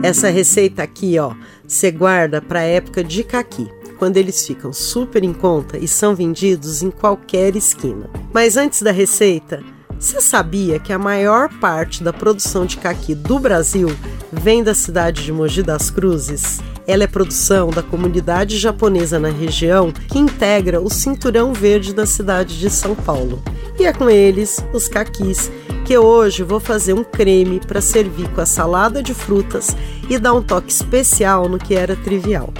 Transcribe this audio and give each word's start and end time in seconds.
Essa 0.00 0.30
receita 0.30 0.82
aqui, 0.82 1.18
ó, 1.18 1.34
você 1.66 1.90
guarda 1.90 2.40
para 2.40 2.60
a 2.60 2.64
época 2.64 3.02
de 3.02 3.24
caqui, 3.24 3.68
quando 3.98 4.16
eles 4.16 4.46
ficam 4.46 4.72
super 4.72 5.24
em 5.24 5.32
conta 5.32 5.76
e 5.76 5.88
são 5.88 6.14
vendidos 6.14 6.84
em 6.84 6.90
qualquer 6.90 7.56
esquina. 7.56 8.08
Mas 8.32 8.56
antes 8.56 8.80
da 8.80 8.92
receita, 8.92 9.60
você 9.98 10.20
sabia 10.20 10.78
que 10.78 10.92
a 10.92 10.98
maior 10.98 11.48
parte 11.58 12.04
da 12.04 12.12
produção 12.12 12.64
de 12.64 12.76
caqui 12.76 13.12
do 13.12 13.40
Brasil 13.40 13.88
vem 14.32 14.62
da 14.62 14.72
cidade 14.72 15.24
de 15.24 15.32
Mogi 15.32 15.64
das 15.64 15.90
Cruzes? 15.90 16.60
Ela 16.86 17.02
é 17.02 17.08
produção 17.08 17.70
da 17.70 17.82
comunidade 17.82 18.56
japonesa 18.56 19.18
na 19.18 19.30
região 19.30 19.90
que 19.90 20.18
integra 20.18 20.80
o 20.80 20.88
cinturão 20.88 21.52
verde 21.52 21.92
da 21.92 22.06
cidade 22.06 22.58
de 22.60 22.70
São 22.70 22.94
Paulo. 22.94 23.42
E 23.78 23.84
é 23.84 23.92
com 23.92 24.08
eles, 24.08 24.64
os 24.72 24.86
caquis, 24.86 25.50
que 25.88 25.96
hoje 25.96 26.42
vou 26.42 26.60
fazer 26.60 26.92
um 26.92 27.02
creme 27.02 27.60
para 27.66 27.80
servir 27.80 28.28
com 28.34 28.42
a 28.42 28.44
salada 28.44 29.02
de 29.02 29.14
frutas 29.14 29.74
e 30.06 30.18
dar 30.18 30.34
um 30.34 30.42
toque 30.42 30.70
especial 30.70 31.48
no 31.48 31.56
que 31.56 31.74
era 31.74 31.96
trivial. 31.96 32.52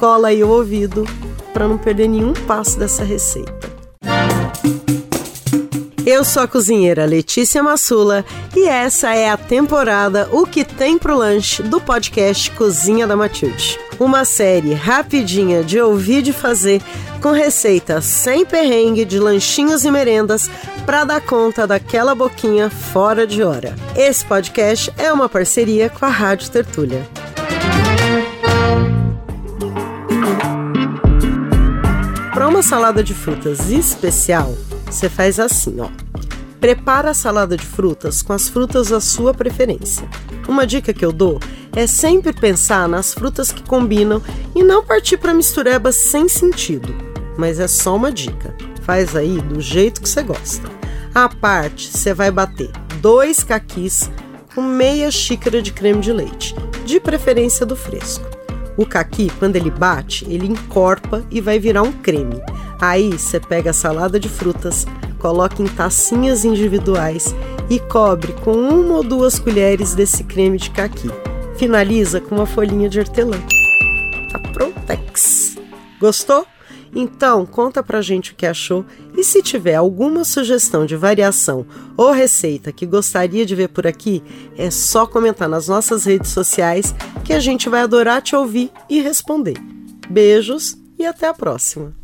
Cola 0.00 0.28
aí 0.28 0.42
o 0.42 0.48
ouvido 0.48 1.06
para 1.52 1.68
não 1.68 1.76
perder 1.76 2.08
nenhum 2.08 2.32
passo 2.32 2.78
dessa 2.78 3.04
receita. 3.04 3.52
Eu 6.06 6.24
sou 6.24 6.42
a 6.42 6.48
cozinheira 6.48 7.04
Letícia 7.04 7.62
Massula 7.62 8.24
e 8.56 8.66
essa 8.66 9.14
é 9.14 9.28
a 9.28 9.36
temporada 9.36 10.26
O 10.32 10.46
que 10.46 10.64
tem 10.64 10.96
pro 10.96 11.18
lanche 11.18 11.62
do 11.62 11.78
podcast 11.82 12.50
Cozinha 12.52 13.06
da 13.06 13.14
Matilde. 13.14 13.78
Uma 14.00 14.24
série 14.24 14.72
rapidinha 14.72 15.62
de 15.62 15.78
ouvir 15.78 16.20
e 16.20 16.22
de 16.22 16.32
fazer 16.32 16.80
com 17.20 17.30
receitas 17.30 18.06
sem 18.06 18.44
perrengue 18.44 19.04
de 19.04 19.18
lanchinhos 19.18 19.84
e 19.84 19.90
merendas 19.90 20.50
para 20.84 21.04
dar 21.04 21.20
conta 21.20 21.66
daquela 21.66 22.14
boquinha 22.14 22.68
fora 22.68 23.26
de 23.26 23.42
hora. 23.42 23.74
Esse 23.96 24.24
podcast 24.24 24.92
é 24.98 25.10
uma 25.12 25.28
parceria 25.28 25.88
com 25.88 26.04
a 26.04 26.08
Rádio 26.08 26.50
Tertúlia. 26.50 27.06
Para 32.32 32.48
uma 32.48 32.62
salada 32.62 33.02
de 33.02 33.14
frutas 33.14 33.70
especial, 33.70 34.54
você 34.86 35.08
faz 35.08 35.40
assim, 35.40 35.80
ó. 35.80 35.88
Prepara 36.60 37.10
a 37.10 37.14
salada 37.14 37.56
de 37.56 37.64
frutas 37.64 38.22
com 38.22 38.32
as 38.32 38.48
frutas 38.48 38.88
da 38.88 39.00
sua 39.00 39.32
preferência. 39.32 40.08
Uma 40.46 40.66
dica 40.66 40.92
que 40.92 41.04
eu 41.04 41.12
dou 41.12 41.40
é 41.74 41.86
sempre 41.86 42.32
pensar 42.32 42.88
nas 42.88 43.12
frutas 43.12 43.50
que 43.50 43.62
combinam 43.62 44.22
e 44.54 44.62
não 44.62 44.84
partir 44.84 45.16
para 45.16 45.34
misturebas 45.34 45.94
sem 45.96 46.28
sentido. 46.28 46.94
Mas 47.36 47.58
é 47.58 47.66
só 47.66 47.96
uma 47.96 48.12
dica. 48.12 48.54
Faz 48.84 49.16
aí 49.16 49.40
do 49.40 49.60
jeito 49.60 50.00
que 50.00 50.08
você 50.08 50.22
gosta. 50.22 50.68
À 51.14 51.28
parte, 51.28 51.88
você 51.88 52.12
vai 52.12 52.30
bater 52.30 52.70
dois 53.00 53.42
caquis 53.42 54.10
com 54.54 54.62
meia 54.62 55.10
xícara 55.10 55.60
de 55.60 55.72
creme 55.72 56.00
de 56.00 56.12
leite, 56.12 56.54
de 56.84 57.00
preferência 57.00 57.66
do 57.66 57.74
fresco. 57.74 58.24
O 58.76 58.84
caqui, 58.84 59.30
quando 59.38 59.56
ele 59.56 59.70
bate, 59.70 60.24
ele 60.28 60.46
encorpa 60.46 61.24
e 61.30 61.40
vai 61.40 61.58
virar 61.58 61.82
um 61.82 61.92
creme. 61.92 62.42
Aí 62.80 63.12
você 63.12 63.38
pega 63.38 63.70
a 63.70 63.74
salada 63.74 64.18
de 64.18 64.28
frutas, 64.28 64.86
coloca 65.18 65.62
em 65.62 65.66
tacinhas 65.66 66.44
individuais 66.44 67.34
e 67.70 67.78
cobre 67.78 68.32
com 68.44 68.52
uma 68.52 68.96
ou 68.96 69.02
duas 69.02 69.38
colheres 69.38 69.94
desse 69.94 70.24
creme 70.24 70.58
de 70.58 70.70
caqui. 70.70 71.08
Finaliza 71.56 72.20
com 72.20 72.34
uma 72.34 72.46
folhinha 72.46 72.88
de 72.88 72.98
hortelã. 72.98 73.38
Tá 74.32 74.38
prontex! 74.52 75.56
Gostou? 76.00 76.46
Então, 76.94 77.44
conta 77.44 77.82
pra 77.82 78.00
gente 78.00 78.32
o 78.32 78.34
que 78.36 78.46
achou 78.46 78.84
e 79.16 79.24
se 79.24 79.42
tiver 79.42 79.74
alguma 79.74 80.24
sugestão 80.24 80.86
de 80.86 80.94
variação 80.96 81.66
ou 81.96 82.12
receita 82.12 82.72
que 82.72 82.86
gostaria 82.86 83.44
de 83.44 83.54
ver 83.54 83.68
por 83.68 83.86
aqui, 83.86 84.22
é 84.56 84.70
só 84.70 85.06
comentar 85.06 85.48
nas 85.48 85.66
nossas 85.66 86.04
redes 86.04 86.30
sociais 86.30 86.94
que 87.24 87.32
a 87.32 87.40
gente 87.40 87.68
vai 87.68 87.82
adorar 87.82 88.22
te 88.22 88.36
ouvir 88.36 88.70
e 88.88 89.00
responder. 89.00 89.56
Beijos 90.08 90.76
e 90.98 91.04
até 91.04 91.26
a 91.26 91.34
próxima! 91.34 92.03